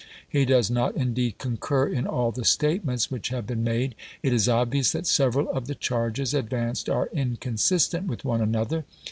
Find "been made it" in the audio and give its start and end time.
3.45-4.33